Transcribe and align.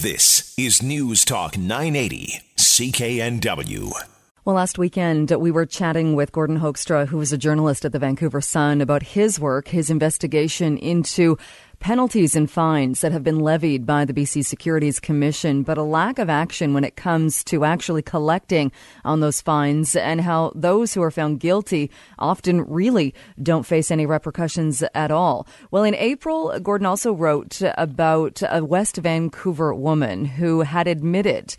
This 0.00 0.54
is 0.56 0.80
News 0.80 1.24
Talk 1.24 1.58
980, 1.58 2.40
CKNW. 2.56 3.90
Well, 4.44 4.54
last 4.54 4.78
weekend 4.78 5.32
we 5.32 5.50
were 5.50 5.66
chatting 5.66 6.14
with 6.14 6.30
Gordon 6.30 6.60
Hoekstra, 6.60 7.08
who 7.08 7.20
is 7.20 7.32
a 7.32 7.36
journalist 7.36 7.84
at 7.84 7.90
the 7.90 7.98
Vancouver 7.98 8.40
Sun, 8.40 8.80
about 8.80 9.02
his 9.02 9.40
work, 9.40 9.66
his 9.66 9.90
investigation 9.90 10.78
into 10.78 11.36
penalties 11.80 12.34
and 12.34 12.50
fines 12.50 13.00
that 13.00 13.12
have 13.12 13.22
been 13.22 13.40
levied 13.40 13.86
by 13.86 14.04
the 14.04 14.12
BC 14.12 14.44
Securities 14.44 15.00
Commission, 15.00 15.62
but 15.62 15.78
a 15.78 15.82
lack 15.82 16.18
of 16.18 16.28
action 16.28 16.74
when 16.74 16.84
it 16.84 16.96
comes 16.96 17.44
to 17.44 17.64
actually 17.64 18.02
collecting 18.02 18.72
on 19.04 19.20
those 19.20 19.40
fines 19.40 19.94
and 19.94 20.20
how 20.20 20.52
those 20.54 20.94
who 20.94 21.02
are 21.02 21.10
found 21.10 21.40
guilty 21.40 21.90
often 22.18 22.62
really 22.62 23.14
don't 23.42 23.66
face 23.66 23.90
any 23.90 24.06
repercussions 24.06 24.82
at 24.94 25.10
all. 25.10 25.46
Well, 25.70 25.84
in 25.84 25.94
April, 25.94 26.58
Gordon 26.60 26.86
also 26.86 27.12
wrote 27.12 27.62
about 27.76 28.42
a 28.50 28.64
West 28.64 28.96
Vancouver 28.96 29.74
woman 29.74 30.24
who 30.24 30.62
had 30.62 30.88
admitted 30.88 31.56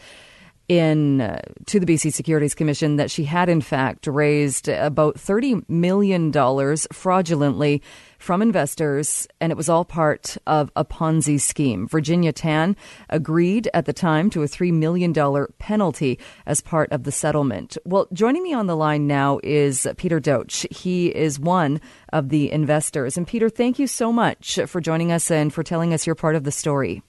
in 0.70 1.20
uh, 1.20 1.42
to 1.66 1.80
the 1.80 1.86
BC 1.86 2.14
Securities 2.14 2.54
Commission 2.54 2.98
that 2.98 3.12
she 3.12 3.24
had 3.26 3.50
in 3.50 3.60
fact 3.60 4.06
raised 4.08 4.70
about 4.70 5.20
30 5.20 5.64
million 5.68 6.30
dollars 6.30 6.88
fraudulently 6.94 7.82
from 8.20 8.44
investors 8.44 9.28
and 9.42 9.52
it 9.52 9.56
was 9.56 9.70
all 9.70 9.84
part 9.84 10.38
of 10.46 10.72
a 10.76 10.86
Ponzi 10.86 11.42
scheme. 11.42 11.88
Virginia 11.88 12.32
Tan 12.32 12.76
agreed 13.10 13.68
at 13.74 13.86
the 13.86 13.94
time 13.94 14.30
to 14.30 14.44
a 14.44 14.48
3 14.48 14.72
million 14.72 15.12
dollar 15.12 15.50
penalty 15.58 16.20
as 16.46 16.62
part 16.62 16.92
of 16.92 17.04
the 17.04 17.12
settlement. 17.12 17.78
Well, 17.86 18.08
joining 18.14 18.44
me 18.44 18.54
on 18.54 18.68
the 18.68 18.76
line 18.76 19.08
now 19.08 19.40
is 19.42 19.88
Peter 19.98 20.20
Doetsch. 20.20 20.72
He 20.72 21.08
is 21.08 21.40
one 21.40 21.82
of 22.14 22.30
the 22.30 22.52
investors. 22.52 23.18
And 23.18 23.26
Peter, 23.26 23.50
thank 23.50 23.80
you 23.80 23.88
so 23.88 24.12
much 24.12 24.60
for 24.68 24.80
joining 24.82 25.12
us 25.12 25.32
and 25.32 25.52
for 25.52 25.64
telling 25.64 25.94
us 25.94 26.06
your 26.06 26.16
part 26.16 26.36
of 26.36 26.44
the 26.44 26.52
story. 26.52 27.02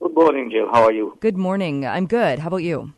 Good 0.00 0.14
morning, 0.14 0.50
Jill. 0.50 0.68
How 0.70 0.84
are 0.84 0.92
you? 0.92 1.16
Good 1.20 1.36
morning. 1.36 1.86
I'm 1.86 2.06
good. 2.06 2.38
How 2.38 2.48
about 2.48 2.58
you? 2.58 2.92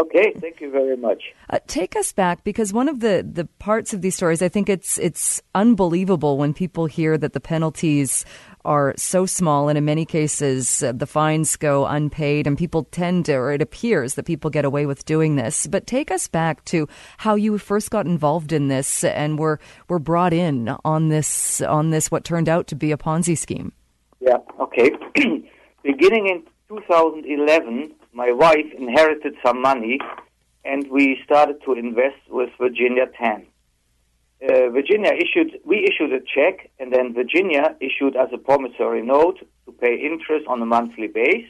Okay, 0.00 0.32
thank 0.38 0.60
you 0.60 0.70
very 0.70 0.96
much. 0.96 1.22
Uh, 1.50 1.58
take 1.66 1.96
us 1.96 2.12
back 2.12 2.44
because 2.44 2.72
one 2.72 2.88
of 2.88 3.00
the, 3.00 3.26
the 3.30 3.44
parts 3.58 3.92
of 3.92 4.00
these 4.00 4.14
stories, 4.14 4.40
I 4.40 4.48
think 4.48 4.70
it's 4.70 4.98
it's 4.98 5.42
unbelievable 5.54 6.38
when 6.38 6.54
people 6.54 6.86
hear 6.86 7.18
that 7.18 7.34
the 7.34 7.40
penalties 7.40 8.24
are 8.64 8.94
so 8.96 9.26
small, 9.26 9.68
and 9.68 9.76
in 9.76 9.84
many 9.84 10.06
cases 10.06 10.82
uh, 10.82 10.92
the 10.92 11.06
fines 11.06 11.56
go 11.56 11.84
unpaid, 11.84 12.46
and 12.46 12.56
people 12.56 12.84
tend 12.84 13.26
to, 13.26 13.34
or 13.34 13.52
it 13.52 13.60
appears 13.60 14.14
that 14.14 14.24
people 14.24 14.48
get 14.50 14.64
away 14.64 14.86
with 14.86 15.04
doing 15.04 15.36
this. 15.36 15.66
But 15.66 15.86
take 15.86 16.10
us 16.10 16.26
back 16.26 16.64
to 16.66 16.88
how 17.18 17.34
you 17.34 17.58
first 17.58 17.90
got 17.90 18.06
involved 18.06 18.52
in 18.52 18.68
this 18.68 19.04
and 19.04 19.38
were 19.38 19.60
were 19.88 19.98
brought 19.98 20.32
in 20.32 20.74
on 20.84 21.10
this 21.10 21.60
on 21.60 21.90
this 21.90 22.10
what 22.10 22.24
turned 22.24 22.48
out 22.48 22.66
to 22.68 22.74
be 22.74 22.92
a 22.92 22.96
Ponzi 22.96 23.36
scheme. 23.36 23.72
Yeah. 24.20 24.38
Okay. 24.58 24.90
beginning 25.82 26.28
in 26.28 26.42
2011, 26.68 27.92
my 28.12 28.30
wife 28.30 28.66
inherited 28.76 29.34
some 29.44 29.62
money, 29.62 29.98
and 30.64 30.88
we 30.90 31.20
started 31.24 31.56
to 31.64 31.72
invest 31.72 32.20
with 32.28 32.50
Virginia 32.58 33.06
Tan. 33.18 33.46
Uh, 34.42 34.68
Virginia 34.70 35.12
issued, 35.12 35.60
we 35.64 35.88
issued 35.88 36.12
a 36.12 36.20
check, 36.20 36.70
and 36.78 36.92
then 36.92 37.14
Virginia 37.14 37.74
issued 37.80 38.16
us 38.16 38.28
a 38.32 38.38
promissory 38.38 39.02
note 39.02 39.38
to 39.66 39.72
pay 39.72 39.94
interest 39.94 40.46
on 40.46 40.60
a 40.60 40.66
monthly 40.66 41.06
base, 41.06 41.46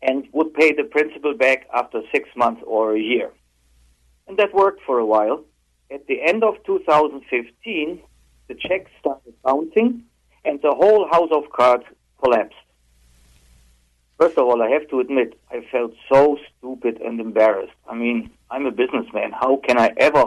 and 0.00 0.26
would 0.32 0.54
pay 0.54 0.72
the 0.72 0.84
principal 0.84 1.34
back 1.34 1.66
after 1.74 2.00
six 2.12 2.28
months 2.36 2.62
or 2.66 2.94
a 2.94 3.00
year. 3.00 3.30
And 4.26 4.38
that 4.38 4.54
worked 4.54 4.80
for 4.86 4.98
a 4.98 5.06
while. 5.06 5.44
At 5.90 6.06
the 6.06 6.22
end 6.22 6.44
of 6.44 6.54
2015, 6.64 8.00
the 8.46 8.54
check 8.54 8.86
started 9.00 9.34
bouncing, 9.42 10.04
and 10.44 10.60
the 10.62 10.74
whole 10.74 11.08
house 11.10 11.30
of 11.32 11.50
cards 11.52 11.84
collapsed. 12.22 12.54
First 14.18 14.36
of 14.36 14.46
all, 14.46 14.62
I 14.62 14.70
have 14.70 14.88
to 14.88 14.98
admit, 14.98 15.38
I 15.48 15.64
felt 15.70 15.92
so 16.12 16.38
stupid 16.58 17.00
and 17.00 17.20
embarrassed. 17.20 17.72
I 17.88 17.94
mean, 17.94 18.30
I'm 18.50 18.66
a 18.66 18.72
businessman. 18.72 19.30
How 19.30 19.60
can 19.64 19.78
I 19.78 19.92
ever 19.96 20.24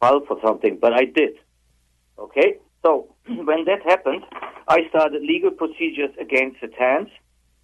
file 0.00 0.20
for 0.28 0.38
something? 0.44 0.76
But 0.78 0.92
I 0.92 1.06
did. 1.06 1.38
Okay? 2.18 2.58
So, 2.84 3.14
when 3.26 3.64
that 3.64 3.80
happened, 3.86 4.22
I 4.68 4.86
started 4.90 5.22
legal 5.22 5.50
procedures 5.50 6.10
against 6.20 6.60
the 6.60 6.68
TANs, 6.68 7.08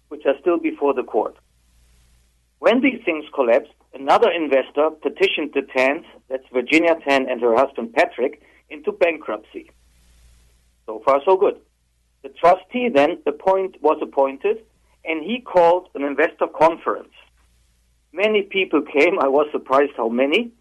which 0.07 0.25
are 0.25 0.33
still 0.41 0.57
before 0.57 0.95
the 0.95 1.03
court. 1.03 1.35
When 2.57 2.81
these 2.81 3.01
things 3.05 3.25
collapsed, 3.31 3.73
another 3.93 4.31
investor 4.31 4.89
petitioned 4.89 5.51
the 5.53 5.61
TANs, 5.61 6.05
that's 6.29 6.47
Virginia 6.51 6.95
Tan 7.07 7.29
and 7.29 7.39
her 7.41 7.55
husband 7.55 7.93
Patrick, 7.93 8.41
into 8.71 8.91
bankruptcy. 8.91 9.69
So 10.87 11.03
far, 11.05 11.21
so 11.25 11.37
good. 11.37 11.59
The 12.23 12.29
trustee 12.29 12.89
then 12.89 13.19
appoint, 13.27 13.79
was 13.83 13.99
appointed 14.01 14.63
and 15.05 15.23
he 15.23 15.41
called 15.41 15.89
an 15.95 16.03
investor 16.03 16.47
conference. 16.47 17.13
Many 18.11 18.43
people 18.43 18.81
came. 18.81 19.19
I 19.19 19.27
was 19.27 19.47
surprised 19.51 19.93
how 19.97 20.09
many. 20.09 20.51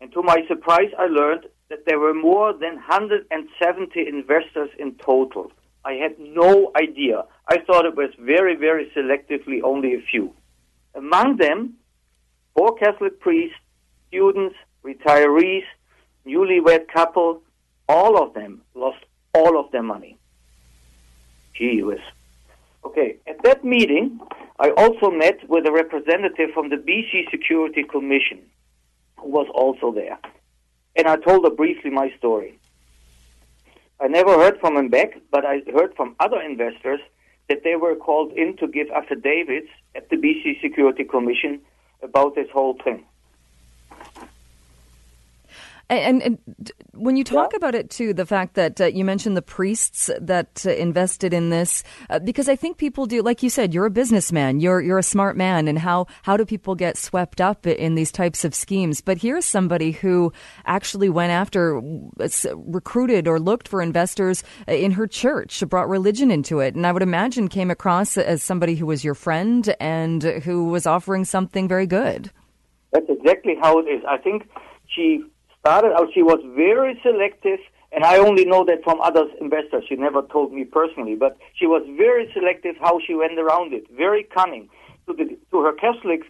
And 0.00 0.12
to 0.12 0.22
my 0.22 0.44
surprise, 0.48 0.90
I 0.98 1.06
learned 1.06 1.46
that 1.68 1.84
there 1.86 1.98
were 1.98 2.14
more 2.14 2.52
than 2.52 2.74
170 2.74 4.06
investors 4.08 4.70
in 4.78 4.94
total. 4.96 5.52
I 5.84 5.94
had 5.94 6.18
no 6.18 6.70
idea. 6.80 7.24
I 7.48 7.58
thought 7.58 7.86
it 7.86 7.96
was 7.96 8.10
very, 8.18 8.54
very 8.54 8.90
selectively 8.96 9.62
only 9.64 9.94
a 9.94 10.00
few. 10.00 10.34
Among 10.94 11.38
them, 11.38 11.74
four 12.54 12.76
Catholic 12.76 13.20
priests, 13.20 13.56
students, 14.08 14.54
retirees, 14.84 15.64
newlywed 16.26 16.88
couple, 16.88 17.42
all 17.88 18.22
of 18.22 18.34
them 18.34 18.62
lost 18.74 19.04
all 19.34 19.58
of 19.58 19.70
their 19.72 19.82
money. 19.82 20.18
Gee 21.54 21.82
whiz. 21.82 22.00
Okay, 22.84 23.16
at 23.44 23.60
that 23.60 23.64
meeting, 23.64 24.20
I 24.60 24.70
also 24.70 25.10
met 25.10 25.48
with 25.48 25.66
a 25.66 25.72
representative 25.72 26.50
from 26.54 26.68
the 26.68 26.76
BC 26.76 27.30
Security 27.30 27.82
Commission, 27.82 28.40
who 29.18 29.30
was 29.30 29.48
also 29.52 29.92
there. 29.92 30.18
And 30.96 31.08
I 31.08 31.16
told 31.16 31.44
her 31.44 31.50
briefly 31.50 31.90
my 31.90 32.12
story. 32.18 32.58
I 34.00 34.08
never 34.08 34.34
heard 34.34 34.60
from 34.60 34.76
him 34.76 34.88
back, 34.88 35.18
but 35.30 35.44
I 35.44 35.62
heard 35.72 35.94
from 35.96 36.14
other 36.20 36.40
investors 36.40 37.00
that 37.48 37.64
they 37.64 37.76
were 37.76 37.96
called 37.96 38.32
in 38.32 38.56
to 38.58 38.68
give 38.68 38.88
affidavits 38.90 39.68
at 39.94 40.08
the 40.10 40.16
BC 40.16 40.60
Security 40.60 41.04
Commission 41.04 41.60
about 42.02 42.34
this 42.34 42.48
whole 42.52 42.78
thing. 42.84 43.04
And, 45.92 46.22
and, 46.22 46.38
when 46.94 47.16
you 47.16 47.24
talk 47.24 47.52
yeah. 47.52 47.56
about 47.56 47.74
it 47.74 47.90
too, 47.90 48.14
the 48.14 48.24
fact 48.24 48.54
that 48.54 48.80
uh, 48.80 48.86
you 48.86 49.04
mentioned 49.04 49.36
the 49.36 49.42
priests 49.42 50.10
that 50.20 50.64
uh, 50.66 50.70
invested 50.70 51.34
in 51.34 51.50
this, 51.50 51.82
uh, 52.08 52.18
because 52.18 52.48
I 52.48 52.56
think 52.56 52.76
people 52.76 53.06
do, 53.06 53.22
like 53.22 53.42
you 53.42 53.50
said, 53.50 53.74
you're 53.74 53.86
a 53.86 53.90
businessman, 53.90 54.60
you're 54.60 54.80
you're 54.80 54.98
a 54.98 55.02
smart 55.02 55.36
man, 55.36 55.68
and 55.68 55.78
how 55.78 56.06
how 56.22 56.36
do 56.36 56.44
people 56.44 56.74
get 56.74 56.96
swept 56.96 57.40
up 57.40 57.66
in 57.66 57.94
these 57.94 58.12
types 58.12 58.44
of 58.44 58.54
schemes? 58.54 59.00
But 59.00 59.18
here's 59.18 59.44
somebody 59.44 59.92
who 59.92 60.32
actually 60.64 61.08
went 61.08 61.32
after, 61.32 61.78
uh, 61.78 62.28
recruited 62.56 63.26
or 63.26 63.40
looked 63.40 63.68
for 63.68 63.82
investors 63.82 64.44
uh, 64.68 64.72
in 64.72 64.92
her 64.92 65.06
church, 65.06 65.62
brought 65.68 65.88
religion 65.88 66.30
into 66.30 66.60
it, 66.60 66.74
and 66.74 66.86
I 66.86 66.92
would 66.92 67.02
imagine 67.02 67.48
came 67.48 67.70
across 67.70 68.16
as 68.16 68.42
somebody 68.42 68.76
who 68.76 68.86
was 68.86 69.04
your 69.04 69.14
friend 69.14 69.74
and 69.80 70.22
who 70.22 70.66
was 70.66 70.86
offering 70.86 71.24
something 71.24 71.68
very 71.68 71.86
good. 71.86 72.30
That's 72.92 73.08
exactly 73.08 73.56
how 73.60 73.78
it 73.78 73.84
is. 73.84 74.02
I 74.08 74.18
think 74.18 74.48
she 74.86 75.24
started 75.62 75.92
out, 75.94 76.08
she 76.12 76.22
was 76.22 76.40
very 76.56 76.98
selective, 77.02 77.60
and 77.92 78.04
I 78.04 78.18
only 78.18 78.44
know 78.44 78.64
that 78.64 78.82
from 78.82 79.00
other 79.00 79.26
investors. 79.40 79.84
She 79.88 79.94
never 79.94 80.22
told 80.22 80.52
me 80.52 80.64
personally, 80.64 81.14
but 81.14 81.38
she 81.54 81.66
was 81.66 81.82
very 81.96 82.30
selective 82.34 82.74
how 82.80 83.00
she 83.06 83.14
went 83.14 83.38
around 83.38 83.72
it, 83.72 83.84
very 83.96 84.24
cunning. 84.24 84.68
To, 85.06 85.14
the, 85.14 85.38
to 85.50 85.62
her 85.62 85.72
Catholic 85.72 86.22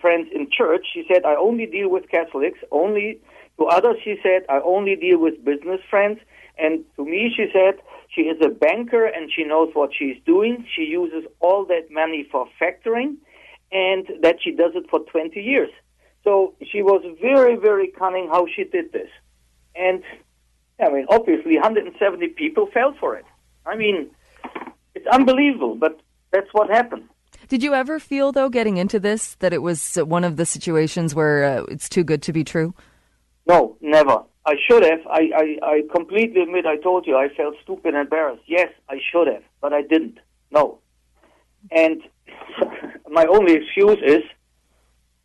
friends 0.00 0.28
in 0.34 0.48
church, 0.50 0.86
she 0.92 1.04
said, 1.12 1.24
I 1.24 1.36
only 1.36 1.66
deal 1.66 1.88
with 1.88 2.08
Catholics. 2.10 2.58
Only 2.70 3.20
to 3.58 3.66
others, 3.66 3.96
she 4.02 4.16
said, 4.22 4.42
I 4.48 4.60
only 4.64 4.96
deal 4.96 5.18
with 5.18 5.44
business 5.44 5.80
friends. 5.88 6.18
And 6.58 6.84
to 6.96 7.04
me, 7.04 7.32
she 7.34 7.46
said, 7.52 7.80
she 8.14 8.22
is 8.22 8.38
a 8.44 8.48
banker 8.48 9.06
and 9.06 9.30
she 9.34 9.44
knows 9.44 9.70
what 9.74 9.90
she's 9.96 10.16
doing. 10.26 10.66
She 10.74 10.82
uses 10.82 11.24
all 11.40 11.64
that 11.66 11.90
money 11.90 12.26
for 12.30 12.48
factoring 12.60 13.16
and 13.70 14.06
that 14.22 14.36
she 14.42 14.50
does 14.50 14.72
it 14.74 14.90
for 14.90 15.00
20 15.00 15.40
years. 15.40 15.70
So 16.24 16.54
she 16.70 16.82
was 16.82 17.02
very, 17.20 17.56
very 17.56 17.88
cunning 17.88 18.28
how 18.28 18.46
she 18.54 18.64
did 18.64 18.92
this. 18.92 19.08
And, 19.74 20.02
I 20.80 20.90
mean, 20.90 21.06
obviously 21.08 21.54
170 21.54 22.28
people 22.28 22.68
fell 22.72 22.94
for 22.98 23.16
it. 23.16 23.24
I 23.64 23.76
mean, 23.76 24.10
it's 24.94 25.06
unbelievable, 25.06 25.76
but 25.76 26.00
that's 26.30 26.48
what 26.52 26.68
happened. 26.68 27.08
Did 27.48 27.62
you 27.62 27.74
ever 27.74 27.98
feel, 27.98 28.32
though, 28.32 28.48
getting 28.48 28.76
into 28.76 29.00
this, 29.00 29.34
that 29.36 29.52
it 29.52 29.62
was 29.62 29.96
one 29.96 30.24
of 30.24 30.36
the 30.36 30.46
situations 30.46 31.14
where 31.14 31.44
uh, 31.44 31.64
it's 31.64 31.88
too 31.88 32.04
good 32.04 32.22
to 32.22 32.32
be 32.32 32.44
true? 32.44 32.74
No, 33.46 33.76
never. 33.80 34.22
I 34.46 34.54
should 34.68 34.84
have. 34.84 35.00
I, 35.06 35.30
I, 35.36 35.66
I 35.66 35.82
completely 35.92 36.42
admit 36.42 36.66
I 36.66 36.76
told 36.76 37.06
you 37.06 37.16
I 37.16 37.28
felt 37.36 37.56
stupid 37.62 37.94
and 37.94 38.02
embarrassed. 38.04 38.42
Yes, 38.46 38.68
I 38.88 38.98
should 39.10 39.26
have, 39.26 39.42
but 39.60 39.72
I 39.72 39.82
didn't. 39.82 40.18
No. 40.50 40.78
And 41.70 42.02
my 43.10 43.26
only 43.26 43.54
excuse 43.54 43.98
is, 44.04 44.22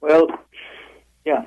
well, 0.02 0.28
yeah. 1.26 1.46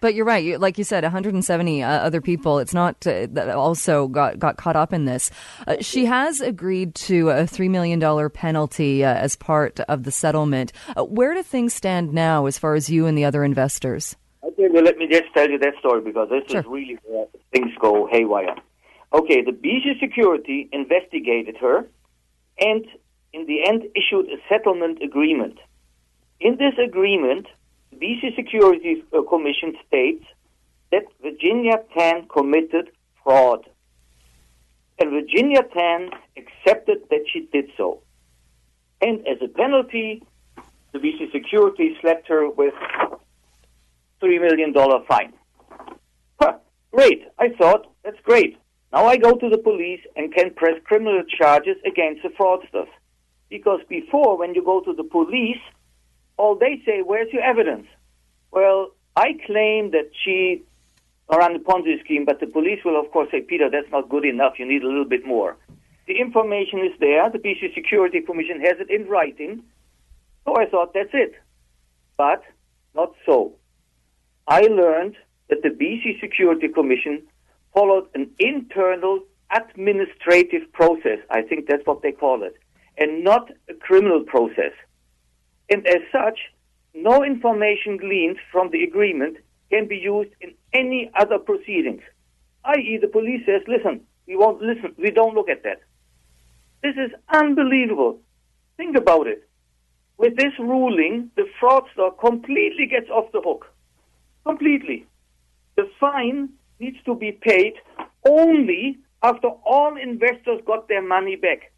But 0.00 0.14
you're 0.14 0.24
right. 0.24 0.58
Like 0.58 0.78
you 0.78 0.84
said, 0.84 1.02
170 1.04 1.82
uh, 1.82 1.88
other 1.88 2.22
people. 2.22 2.58
It's 2.58 2.72
not 2.72 3.06
uh, 3.06 3.26
that 3.32 3.50
also 3.50 4.08
got 4.08 4.38
got 4.38 4.56
caught 4.56 4.76
up 4.76 4.94
in 4.94 5.04
this. 5.04 5.30
Uh, 5.66 5.76
she 5.80 6.06
has 6.06 6.40
agreed 6.40 6.94
to 7.06 7.28
a 7.28 7.46
three 7.46 7.68
million 7.68 7.98
dollar 7.98 8.30
penalty 8.30 9.04
uh, 9.04 9.12
as 9.12 9.36
part 9.36 9.78
of 9.80 10.04
the 10.04 10.10
settlement. 10.10 10.72
Uh, 10.96 11.04
where 11.04 11.34
do 11.34 11.42
things 11.42 11.74
stand 11.74 12.14
now, 12.14 12.46
as 12.46 12.56
far 12.58 12.74
as 12.74 12.88
you 12.88 13.04
and 13.06 13.18
the 13.18 13.26
other 13.26 13.44
investors? 13.44 14.16
Okay, 14.42 14.68
well, 14.70 14.82
let 14.82 14.96
me 14.96 15.06
just 15.06 15.24
tell 15.34 15.50
you 15.50 15.58
that 15.58 15.74
story 15.80 16.00
because 16.00 16.30
this 16.30 16.44
Sure. 16.50 16.60
is 16.60 16.66
really 16.66 16.98
where 17.04 17.26
things 17.52 17.70
go 17.78 18.08
haywire. 18.10 18.56
Okay, 19.12 19.42
the 19.42 19.52
BC 19.52 20.00
Security 20.00 20.66
investigated 20.72 21.58
her 21.58 21.86
and 22.58 22.86
in 23.34 23.44
the 23.46 23.66
end 23.68 23.82
issued 23.94 24.26
a 24.30 24.36
settlement 24.48 25.02
agreement. 25.02 25.58
In 26.40 26.56
this 26.56 26.72
agreement, 26.82 27.46
BC 27.96 28.36
Security 28.36 29.04
uh, 29.12 29.22
Commission 29.22 29.74
states 29.86 30.24
that 30.92 31.04
Virginia 31.22 31.82
Tan 31.96 32.26
committed 32.28 32.90
fraud. 33.22 33.68
And 34.98 35.10
Virginia 35.10 35.62
Tan 35.74 36.10
accepted 36.36 36.98
that 37.10 37.24
she 37.32 37.48
did 37.52 37.70
so. 37.76 38.02
And 39.00 39.26
as 39.26 39.38
a 39.42 39.48
penalty, 39.48 40.22
the 40.92 40.98
BC 40.98 41.32
Security 41.32 41.96
slapped 42.00 42.28
her 42.28 42.48
with 42.50 42.74
$3 44.22 44.40
million 44.40 44.74
fine. 45.08 45.32
Huh, 46.40 46.54
great. 46.92 47.24
I 47.38 47.48
thought, 47.50 47.90
that's 48.04 48.20
great. 48.24 48.58
Now 48.92 49.06
I 49.06 49.16
go 49.16 49.36
to 49.36 49.48
the 49.48 49.58
police 49.58 50.00
and 50.16 50.34
can 50.34 50.52
press 50.54 50.74
criminal 50.84 51.22
charges 51.38 51.76
against 51.86 52.22
the 52.22 52.28
fraudsters. 52.30 52.88
Because 53.48 53.80
before, 53.88 54.36
when 54.36 54.54
you 54.54 54.64
go 54.64 54.80
to 54.80 54.92
the 54.92 55.04
police, 55.04 55.60
all 56.40 56.54
they 56.56 56.80
say, 56.86 57.02
where's 57.02 57.30
your 57.32 57.42
evidence? 57.42 57.86
Well, 58.50 58.92
I 59.14 59.34
claim 59.46 59.90
that 59.90 60.10
she 60.24 60.62
ran 61.30 61.52
the 61.52 61.58
Ponzi 61.58 62.02
scheme, 62.02 62.24
but 62.24 62.40
the 62.40 62.46
police 62.46 62.80
will, 62.82 62.98
of 62.98 63.10
course, 63.12 63.28
say, 63.30 63.42
Peter, 63.42 63.68
that's 63.70 63.90
not 63.92 64.08
good 64.08 64.24
enough. 64.24 64.54
You 64.58 64.66
need 64.66 64.82
a 64.82 64.86
little 64.86 65.04
bit 65.04 65.26
more. 65.26 65.56
The 66.06 66.18
information 66.18 66.78
is 66.80 66.98
there. 66.98 67.28
The 67.30 67.38
BC 67.38 67.74
Security 67.74 68.20
Commission 68.22 68.58
has 68.60 68.76
it 68.80 68.90
in 68.90 69.06
writing. 69.06 69.62
So 70.44 70.56
I 70.56 70.64
thought, 70.66 70.94
that's 70.94 71.12
it. 71.12 71.34
But 72.16 72.42
not 72.94 73.12
so. 73.26 73.52
I 74.48 74.62
learned 74.62 75.16
that 75.50 75.62
the 75.62 75.68
BC 75.68 76.20
Security 76.20 76.68
Commission 76.68 77.22
followed 77.74 78.06
an 78.14 78.30
internal 78.38 79.20
administrative 79.54 80.72
process. 80.72 81.18
I 81.28 81.42
think 81.42 81.68
that's 81.68 81.86
what 81.86 82.02
they 82.02 82.12
call 82.12 82.42
it, 82.42 82.56
and 82.96 83.22
not 83.22 83.50
a 83.68 83.74
criminal 83.74 84.22
process. 84.24 84.72
And 85.70 85.86
as 85.86 86.02
such, 86.12 86.38
no 86.94 87.24
information 87.24 87.96
gleaned 87.96 88.38
from 88.50 88.70
the 88.70 88.82
agreement 88.82 89.36
can 89.70 89.86
be 89.86 89.96
used 89.96 90.30
in 90.40 90.52
any 90.72 91.10
other 91.18 91.38
proceedings. 91.38 92.02
I.e., 92.64 92.98
the 93.00 93.08
police 93.08 93.46
says, 93.46 93.62
listen, 93.68 94.00
we 94.26 94.36
won't 94.36 94.60
listen, 94.60 94.94
we 94.98 95.10
don't 95.10 95.34
look 95.34 95.48
at 95.48 95.62
that. 95.62 95.80
This 96.82 96.94
is 96.96 97.10
unbelievable. 97.32 98.18
Think 98.76 98.96
about 98.96 99.26
it. 99.26 99.48
With 100.18 100.36
this 100.36 100.52
ruling, 100.58 101.30
the 101.36 101.46
fraudster 101.60 102.10
completely 102.18 102.86
gets 102.86 103.08
off 103.08 103.32
the 103.32 103.40
hook. 103.40 103.66
Completely. 104.44 105.06
The 105.76 105.88
fine 105.98 106.50
needs 106.78 106.98
to 107.04 107.14
be 107.14 107.32
paid 107.32 107.74
only 108.28 108.98
after 109.22 109.48
all 109.48 109.96
investors 109.96 110.60
got 110.66 110.88
their 110.88 111.02
money 111.02 111.36
back. 111.36 111.72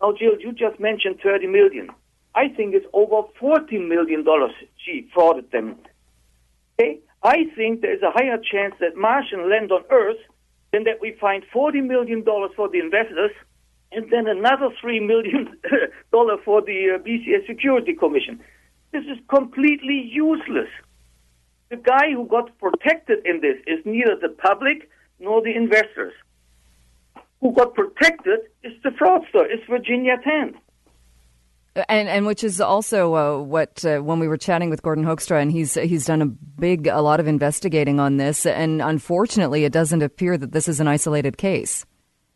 Now, 0.00 0.12
Jill, 0.12 0.40
you 0.40 0.52
just 0.52 0.80
mentioned 0.80 1.20
30 1.22 1.46
million. 1.48 1.90
I 2.38 2.46
think 2.48 2.72
it's 2.72 2.86
over 2.92 3.26
40 3.40 3.78
million 3.78 4.22
dollars 4.22 4.52
she 4.76 5.08
frauded 5.12 5.50
them. 5.50 5.74
Okay? 6.74 7.00
I 7.24 7.38
think 7.56 7.80
there's 7.80 8.02
a 8.02 8.12
higher 8.12 8.38
chance 8.38 8.74
that 8.78 8.94
Martian 8.96 9.50
land 9.50 9.72
on 9.72 9.82
Earth 9.90 10.22
than 10.72 10.84
that 10.84 11.00
we 11.00 11.16
find 11.20 11.42
40 11.52 11.80
million 11.80 12.22
dollars 12.22 12.52
for 12.54 12.68
the 12.68 12.78
investors 12.78 13.32
and 13.90 14.08
then 14.12 14.28
another 14.28 14.68
3 14.80 15.00
million 15.00 15.56
dollar 16.12 16.36
for 16.44 16.62
the 16.62 16.78
uh, 16.94 16.98
BCS 17.02 17.44
Security 17.48 17.94
Commission. 17.94 18.38
This 18.92 19.02
is 19.06 19.18
completely 19.28 20.08
useless. 20.08 20.70
The 21.70 21.76
guy 21.76 22.12
who 22.12 22.24
got 22.28 22.56
protected 22.58 23.26
in 23.26 23.40
this 23.40 23.56
is 23.66 23.84
neither 23.84 24.14
the 24.14 24.28
public 24.28 24.88
nor 25.18 25.42
the 25.42 25.56
investors. 25.56 26.14
Who 27.40 27.52
got 27.52 27.74
protected 27.74 28.40
is 28.62 28.74
the 28.84 28.90
fraudster, 28.90 29.44
is 29.52 29.60
Virginia 29.68 30.18
Tan. 30.22 30.54
And 31.88 32.08
and 32.08 32.26
which 32.26 32.42
is 32.42 32.60
also 32.60 33.14
uh, 33.14 33.42
what 33.42 33.84
uh, 33.84 33.98
when 33.98 34.18
we 34.18 34.26
were 34.26 34.36
chatting 34.36 34.70
with 34.70 34.82
Gordon 34.82 35.04
Hoekstra, 35.04 35.40
and 35.40 35.52
he's 35.52 35.74
he's 35.74 36.06
done 36.06 36.22
a 36.22 36.26
big 36.26 36.86
a 36.86 37.00
lot 37.00 37.20
of 37.20 37.28
investigating 37.28 38.00
on 38.00 38.16
this, 38.16 38.46
and 38.46 38.82
unfortunately, 38.82 39.64
it 39.64 39.72
doesn't 39.72 40.02
appear 40.02 40.36
that 40.36 40.52
this 40.52 40.68
is 40.68 40.80
an 40.80 40.88
isolated 40.88 41.36
case. 41.36 41.84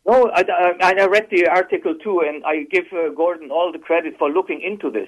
No, 0.05 0.29
I, 0.33 0.43
I, 0.81 0.93
I 0.99 1.05
read 1.05 1.27
the 1.31 1.47
article 1.47 1.95
too, 1.95 2.21
and 2.25 2.43
I 2.45 2.63
give 2.69 2.85
uh, 2.91 3.09
Gordon 3.15 3.51
all 3.51 3.71
the 3.71 3.79
credit 3.79 4.15
for 4.19 4.29
looking 4.29 4.61
into 4.61 4.91
this. 4.91 5.07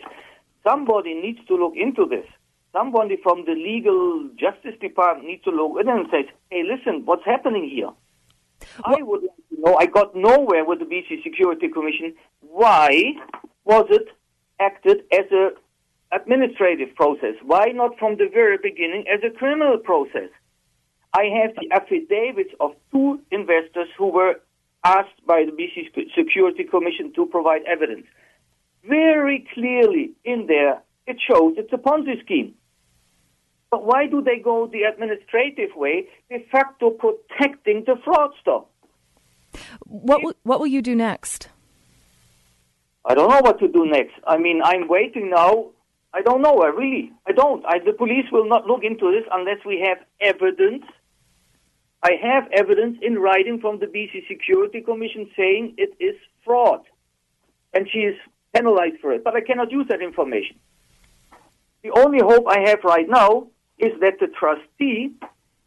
Somebody 0.64 1.14
needs 1.14 1.40
to 1.48 1.56
look 1.56 1.74
into 1.76 2.06
this. 2.06 2.26
Somebody 2.72 3.18
from 3.22 3.46
the 3.46 3.54
legal 3.54 4.30
justice 4.40 4.78
department 4.82 5.28
needs 5.28 5.44
to 5.44 5.52
look 5.52 5.80
in 5.80 5.88
and 5.90 6.08
say, 6.12 6.30
"Hey, 6.50 6.64
listen, 6.64 7.06
what's 7.06 7.26
happening 7.26 7.70
here?" 7.70 7.92
I 8.84 9.02
would 9.02 9.22
like 9.22 9.50
to 9.50 9.62
know. 9.62 9.76
I 9.78 9.86
got 9.86 10.16
nowhere 10.16 10.66
with 10.66 10.80
the 10.80 10.86
BC 10.86 11.24
Security 11.24 11.70
Commission. 11.70 12.16
Why 12.42 13.14
was 13.66 13.88
it 13.90 14.08
acted 14.60 15.04
as 15.12 15.31
a 15.31 15.50
administrative 16.12 16.96
process? 16.96 17.36
Why 17.44 17.68
not 17.74 17.98
from 18.00 18.18
the 18.18 18.30
very 18.31 18.57
beginning 18.57 19.06
as 19.12 19.22
a 19.24 19.36
criminal 19.36 19.78
process? 19.78 20.30
I 21.13 21.25
have 21.42 21.56
the 21.56 21.69
affidavits 21.72 22.54
of 22.60 22.72
two 22.92 23.19
investors 23.31 23.88
who 23.98 24.07
were 24.07 24.36
asked 24.84 25.25
by 25.25 25.46
the 25.46 25.52
BC 25.52 25.90
Security 26.16 26.63
Commission 26.63 27.13
to 27.16 27.25
provide 27.25 27.62
evidence. 27.63 28.06
Very 28.88 29.48
clearly 29.54 30.12
in 30.24 30.46
there, 30.48 30.81
it 31.08 31.18
shows 31.28 31.54
it's 31.58 31.74
a 31.74 31.78
Ponzi 31.78 32.22
scheme. 32.24 32.54
But 33.72 33.86
why 33.86 34.08
do 34.08 34.22
they 34.22 34.38
go 34.38 34.68
the 34.68 34.84
administrative 34.84 35.75
way, 35.75 36.08
de 36.30 36.46
facto 36.51 36.92
protecting 36.92 37.84
the 37.86 37.96
fraudster? 38.06 38.66
What 39.86 40.24
will, 40.24 40.34
what 40.44 40.60
will 40.60 40.68
you 40.68 40.81
do 40.81 40.96
next? 40.96 41.50
I 43.06 43.13
don't 43.13 43.30
know 43.30 43.42
what 43.42 43.60
to 43.60 43.68
do 43.68 43.86
next. 43.86 44.16
I 44.25 44.38
mean, 44.38 44.62
I'm 44.63 44.88
waiting 44.88 45.30
now. 45.30 45.69
I 46.13 46.22
don't 46.22 46.42
know. 46.42 46.62
I 46.63 46.68
really, 46.68 47.12
I 47.28 47.34
don't. 47.34 47.63
I, 47.66 47.80
the 47.80 47.94
police 47.94 48.25
will 48.31 48.50
not 48.50 48.66
look 48.66 48.84
into 48.84 49.12
this 49.12 49.25
unless 49.31 49.63
we 49.66 49.86
have 49.86 49.98
evidence. 50.19 50.84
I 52.02 52.13
have 52.22 52.48
evidence 52.52 52.98
in 53.02 53.19
writing 53.19 53.60
from 53.60 53.80
the 53.80 53.86
BC 53.86 54.28
Security 54.28 54.81
Commission 54.81 55.30
saying 55.36 55.75
it 55.78 55.96
is 56.00 56.16
fraud, 56.44 56.81
and 57.74 57.88
she 57.92 58.00
is 58.00 58.16
penalized 58.56 59.00
for 59.02 59.12
it. 59.12 59.24
But 59.24 59.36
I 59.36 59.42
cannot 59.42 59.72
use 59.72 59.88
that 59.90 60.01
information. 60.01 60.58
The 61.84 61.92
only 61.92 62.19
hope 62.22 62.46
I 62.48 62.69
have 62.69 62.80
right 62.84 63.08
now 63.08 63.48
is 63.77 63.91
that 64.01 64.20
the 64.20 64.27
trustee, 64.27 65.12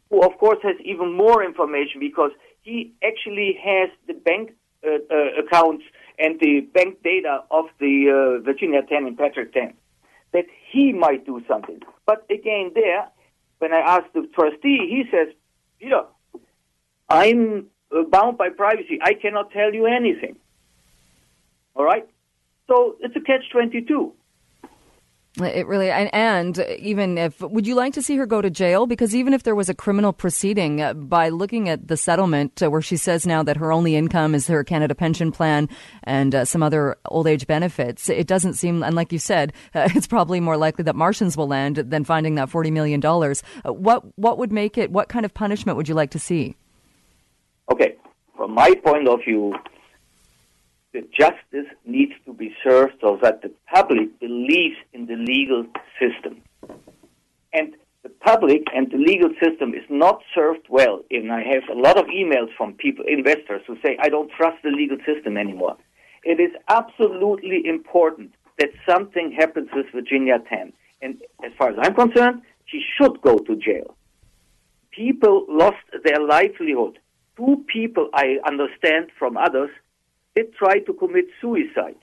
who 0.09 0.21
of 0.21 0.37
course 0.39 0.59
has 0.63 0.75
even 0.83 1.13
more 1.15 1.43
information 1.43 1.99
because 2.01 2.31
he 2.63 2.91
actually 3.03 3.57
has 3.63 3.89
the 4.07 4.13
bank 4.13 4.51
uh, 4.85 4.95
uh, 5.09 5.43
accounts 5.45 5.83
and 6.19 6.39
the 6.39 6.61
bank 6.73 7.01
data 7.03 7.43
of 7.49 7.65
the 7.79 8.39
uh, 8.39 8.43
Virginia 8.43 8.81
Tan 8.83 9.05
and 9.05 9.17
Patrick 9.17 9.53
Tan, 9.53 9.73
that 10.33 10.45
he 10.71 10.93
might 10.93 11.25
do 11.25 11.41
something. 11.47 11.79
But 12.05 12.25
again, 12.29 12.71
there, 12.75 13.07
when 13.59 13.73
I 13.73 13.79
asked 13.79 14.13
the 14.13 14.27
trustee, 14.35 14.87
he 14.89 15.03
says, 15.09 15.33
Peter, 15.79 16.03
I'm 17.09 17.67
uh, 17.95 18.03
bound 18.03 18.37
by 18.37 18.49
privacy. 18.49 18.99
I 19.01 19.13
cannot 19.13 19.51
tell 19.51 19.73
you 19.73 19.85
anything. 19.85 20.35
All 21.75 21.85
right? 21.85 22.07
So 22.67 22.97
it's 22.99 23.15
a 23.15 23.21
catch 23.21 23.49
22. 23.51 24.13
It 25.39 25.67
really 25.67 25.89
and, 25.89 26.13
and 26.13 26.59
even 26.79 27.17
if 27.17 27.39
would 27.41 27.67
you 27.67 27.75
like 27.75 27.93
to 27.93 28.01
see 28.01 28.17
her 28.17 28.25
go 28.25 28.41
to 28.41 28.49
jail? 28.49 28.85
Because 28.85 29.15
even 29.15 29.33
if 29.33 29.43
there 29.43 29.55
was 29.55 29.69
a 29.69 29.73
criminal 29.73 30.13
proceeding 30.13 30.81
uh, 30.81 30.93
by 30.93 31.29
looking 31.29 31.69
at 31.69 31.87
the 31.87 31.97
settlement 31.97 32.61
uh, 32.61 32.69
where 32.69 32.81
she 32.81 32.97
says 32.97 33.25
now 33.25 33.43
that 33.43 33.57
her 33.57 33.71
only 33.71 33.95
income 33.95 34.35
is 34.35 34.47
her 34.47 34.63
Canada 34.63 34.95
pension 34.95 35.31
plan 35.31 35.69
and 36.03 36.35
uh, 36.35 36.45
some 36.45 36.63
other 36.63 36.97
old 37.05 37.27
age 37.27 37.47
benefits 37.47 38.09
it 38.09 38.27
doesn't 38.27 38.53
seem 38.53 38.83
and 38.83 38.95
like 38.95 39.11
you 39.11 39.19
said 39.19 39.53
uh, 39.75 39.87
it's 39.95 40.07
probably 40.07 40.39
more 40.39 40.57
likely 40.57 40.83
that 40.83 40.95
Martians 40.95 41.37
will 41.37 41.47
land 41.47 41.77
than 41.77 42.03
finding 42.03 42.35
that 42.35 42.49
40 42.49 42.71
million 42.71 42.99
dollars. 42.99 43.43
Uh, 43.65 43.73
what 43.73 44.03
what 44.17 44.37
would 44.37 44.51
make 44.51 44.77
it 44.77 44.91
what 44.91 45.09
kind 45.09 45.25
of 45.25 45.33
punishment 45.33 45.77
would 45.77 45.87
you 45.87 45.95
like 45.95 46.11
to 46.11 46.19
see? 46.19 46.55
Okay, 47.71 47.95
from 48.35 48.53
my 48.53 48.73
point 48.83 49.07
of 49.07 49.19
view, 49.23 49.53
the 50.93 51.01
justice 51.17 51.67
needs 51.85 52.13
to 52.25 52.33
be 52.33 52.55
served 52.63 52.93
so 53.01 53.19
that 53.21 53.41
the 53.41 53.51
public 53.73 54.19
believes 54.19 54.77
in 54.93 55.05
the 55.05 55.15
legal 55.15 55.65
system. 55.99 56.41
And 57.53 57.75
the 58.03 58.09
public 58.09 58.63
and 58.73 58.89
the 58.91 58.97
legal 58.97 59.29
system 59.43 59.73
is 59.73 59.83
not 59.89 60.21
served 60.33 60.67
well. 60.69 61.01
And 61.11 61.31
I 61.31 61.43
have 61.43 61.63
a 61.71 61.79
lot 61.79 61.97
of 61.97 62.05
emails 62.05 62.49
from 62.57 62.73
people, 62.73 63.05
investors, 63.07 63.61
who 63.67 63.75
say, 63.83 63.97
I 64.01 64.09
don't 64.09 64.31
trust 64.31 64.57
the 64.63 64.69
legal 64.69 64.97
system 65.05 65.37
anymore. 65.37 65.77
It 66.23 66.39
is 66.39 66.51
absolutely 66.67 67.61
important 67.65 68.33
that 68.57 68.69
something 68.87 69.31
happens 69.31 69.69
with 69.73 69.85
Virginia 69.93 70.39
Tan. 70.49 70.73
And 71.01 71.21
as 71.43 71.51
far 71.57 71.69
as 71.69 71.77
I'm 71.81 71.95
concerned, 71.95 72.41
she 72.65 72.81
should 72.97 73.21
go 73.21 73.37
to 73.37 73.55
jail. 73.55 73.95
people 74.91 75.45
lost 75.47 75.77
their 76.03 76.21
livelihood. 76.21 76.99
Two 77.37 77.63
people, 77.67 78.09
I 78.13 78.37
understand 78.45 79.11
from 79.17 79.37
others, 79.37 79.69
did 80.35 80.53
try 80.55 80.79
to 80.79 80.93
commit 80.93 81.25
suicide. 81.41 81.95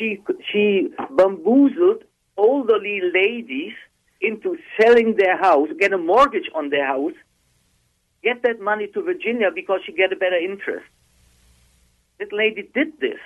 She, 0.00 0.18
she 0.50 0.88
bamboozled 1.10 2.04
elderly 2.38 3.02
ladies 3.12 3.74
into 4.22 4.56
selling 4.80 5.14
their 5.18 5.36
house, 5.36 5.68
get 5.78 5.92
a 5.92 5.98
mortgage 5.98 6.48
on 6.54 6.70
their 6.70 6.86
house, 6.86 7.12
get 8.22 8.42
that 8.44 8.60
money 8.60 8.86
to 8.94 9.02
Virginia 9.02 9.50
because 9.54 9.80
she 9.84 9.92
get 9.92 10.10
a 10.10 10.16
better 10.16 10.38
interest. 10.38 10.86
That 12.18 12.32
lady 12.32 12.70
did 12.74 12.98
this. 12.98 13.18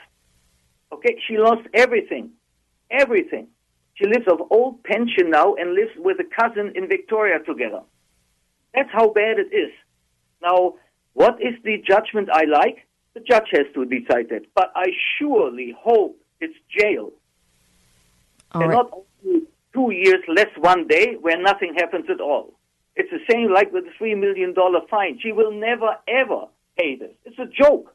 Okay, 0.92 1.16
she 1.28 1.38
lost 1.38 1.62
everything, 1.74 2.30
everything. 2.90 3.46
She 3.94 4.06
lives 4.06 4.26
of 4.26 4.40
old 4.50 4.82
pension 4.82 5.30
now 5.30 5.54
and 5.54 5.74
lives 5.74 5.92
with 5.96 6.18
a 6.18 6.42
cousin 6.42 6.72
in 6.74 6.88
Victoria 6.88 7.38
together. 7.38 7.82
That's 8.74 8.90
how 8.92 9.10
bad 9.10 9.38
it 9.38 9.54
is. 9.54 9.70
Now, 10.42 10.74
what 11.12 11.40
is 11.40 11.54
the 11.62 11.78
judgment 11.86 12.28
I 12.32 12.44
like? 12.46 12.84
The 13.14 13.20
judge 13.20 13.48
has 13.52 13.66
to 13.74 13.84
decide 13.84 14.30
that. 14.30 14.46
But 14.56 14.72
I 14.74 14.86
surely 15.16 15.72
hope 15.78 16.18
it's 16.44 16.58
jail. 16.78 17.10
All 18.52 18.62
and 18.62 18.70
right. 18.70 18.76
not 18.76 18.90
only 18.92 19.46
two 19.72 19.90
years 19.90 20.22
less 20.28 20.52
one 20.58 20.86
day 20.86 21.14
where 21.20 21.40
nothing 21.40 21.74
happens 21.76 22.06
at 22.10 22.20
all. 22.20 22.54
It's 22.96 23.10
the 23.10 23.18
same 23.30 23.52
like 23.52 23.72
with 23.72 23.84
the 23.84 24.04
$3 24.04 24.18
million 24.18 24.54
fine. 24.88 25.18
She 25.20 25.32
will 25.32 25.52
never, 25.52 25.96
ever 26.06 26.46
pay 26.78 26.96
this. 26.96 27.10
It's 27.24 27.38
a 27.38 27.46
joke. 27.46 27.94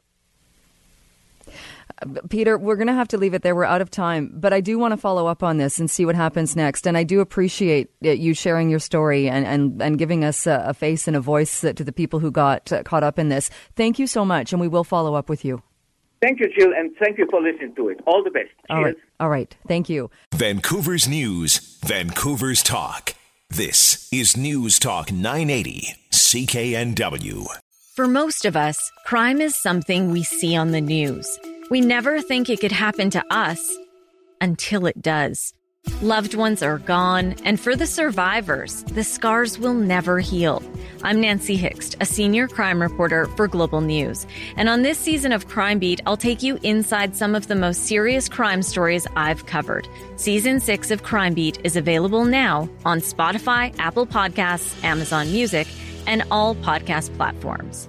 Peter, 2.30 2.56
we're 2.56 2.76
going 2.76 2.86
to 2.86 2.94
have 2.94 3.08
to 3.08 3.18
leave 3.18 3.34
it 3.34 3.42
there. 3.42 3.54
We're 3.54 3.64
out 3.64 3.82
of 3.82 3.90
time, 3.90 4.32
but 4.34 4.52
I 4.52 4.60
do 4.60 4.78
want 4.78 4.92
to 4.92 4.96
follow 4.96 5.26
up 5.26 5.42
on 5.42 5.58
this 5.58 5.78
and 5.78 5.90
see 5.90 6.06
what 6.06 6.14
happens 6.14 6.56
next. 6.56 6.86
And 6.86 6.96
I 6.96 7.02
do 7.02 7.20
appreciate 7.20 7.90
uh, 8.04 8.10
you 8.10 8.32
sharing 8.32 8.70
your 8.70 8.78
story 8.78 9.28
and, 9.28 9.46
and, 9.46 9.82
and 9.82 9.98
giving 9.98 10.24
us 10.24 10.46
a, 10.46 10.64
a 10.68 10.74
face 10.74 11.06
and 11.06 11.16
a 11.16 11.20
voice 11.20 11.62
uh, 11.62 11.74
to 11.74 11.84
the 11.84 11.92
people 11.92 12.20
who 12.20 12.30
got 12.30 12.72
uh, 12.72 12.82
caught 12.84 13.02
up 13.02 13.18
in 13.18 13.28
this. 13.28 13.50
Thank 13.76 13.98
you 13.98 14.06
so 14.06 14.24
much, 14.24 14.52
and 14.52 14.60
we 14.60 14.68
will 14.68 14.84
follow 14.84 15.14
up 15.14 15.28
with 15.28 15.44
you. 15.44 15.62
Thank 16.22 16.40
you, 16.40 16.48
Jill, 16.56 16.72
and 16.76 16.94
thank 17.02 17.16
you 17.16 17.26
for 17.30 17.40
listening 17.40 17.74
to 17.76 17.88
it. 17.88 18.00
All 18.06 18.22
the 18.22 18.30
best. 18.30 18.50
All 18.68 18.82
Cheers. 18.82 18.94
right. 18.94 19.04
All 19.20 19.30
right. 19.30 19.56
Thank 19.66 19.88
you. 19.88 20.10
Vancouver's 20.34 21.08
News, 21.08 21.78
Vancouver's 21.84 22.62
Talk. 22.62 23.14
This 23.48 24.06
is 24.12 24.36
News 24.36 24.78
Talk 24.78 25.10
980, 25.10 25.94
CKNW. 26.10 27.46
For 27.96 28.06
most 28.06 28.44
of 28.44 28.54
us, 28.54 28.78
crime 29.06 29.40
is 29.40 29.56
something 29.56 30.10
we 30.10 30.22
see 30.22 30.54
on 30.54 30.72
the 30.72 30.80
news. 30.80 31.38
We 31.70 31.80
never 31.80 32.20
think 32.20 32.48
it 32.50 32.60
could 32.60 32.72
happen 32.72 33.10
to 33.10 33.24
us 33.30 33.76
until 34.40 34.86
it 34.86 35.00
does. 35.00 35.54
Loved 36.02 36.34
ones 36.34 36.62
are 36.62 36.78
gone, 36.78 37.34
and 37.44 37.58
for 37.58 37.74
the 37.74 37.86
survivors, 37.86 38.84
the 38.84 39.04
scars 39.04 39.58
will 39.58 39.74
never 39.74 40.20
heal. 40.20 40.62
I'm 41.02 41.18
Nancy 41.20 41.56
Hixt, 41.56 41.96
a 42.00 42.04
senior 42.04 42.46
crime 42.46 42.80
reporter 42.80 43.24
for 43.36 43.48
Global 43.48 43.80
News. 43.80 44.26
And 44.56 44.68
on 44.68 44.82
this 44.82 44.98
season 44.98 45.32
of 45.32 45.48
Crime 45.48 45.78
Beat, 45.78 46.02
I'll 46.04 46.16
take 46.16 46.42
you 46.42 46.58
inside 46.62 47.16
some 47.16 47.34
of 47.34 47.46
the 47.46 47.54
most 47.54 47.86
serious 47.86 48.28
crime 48.28 48.62
stories 48.62 49.06
I've 49.16 49.46
covered. 49.46 49.88
Season 50.16 50.60
6 50.60 50.90
of 50.90 51.02
Crime 51.02 51.32
Beat 51.32 51.58
is 51.64 51.76
available 51.76 52.26
now 52.26 52.68
on 52.84 53.00
Spotify, 53.00 53.74
Apple 53.78 54.06
Podcasts, 54.06 54.84
Amazon 54.84 55.32
Music, 55.32 55.66
and 56.06 56.22
all 56.30 56.54
podcast 56.56 57.16
platforms. 57.16 57.88